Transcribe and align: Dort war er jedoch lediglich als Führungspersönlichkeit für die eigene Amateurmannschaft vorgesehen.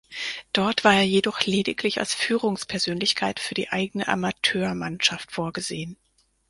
Dort 0.51 0.83
war 0.83 0.95
er 0.95 1.03
jedoch 1.03 1.41
lediglich 1.45 1.99
als 1.99 2.15
Führungspersönlichkeit 2.15 3.39
für 3.39 3.53
die 3.53 3.69
eigene 3.69 4.07
Amateurmannschaft 4.07 5.31
vorgesehen. 5.31 5.95